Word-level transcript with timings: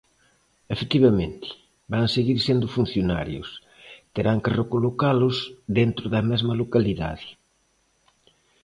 Efectivamente, 0.73 1.47
van 1.93 2.07
seguir 2.15 2.37
sendo 2.47 2.73
funcionarios, 2.77 3.47
terán 4.15 4.37
que 4.43 4.55
recolocalos 4.61 5.35
dentro 5.79 6.05
da 6.13 6.21
mesma 6.31 6.53
localidade. 6.61 7.27